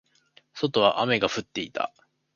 [0.55, 1.93] 外は雨が降っていた。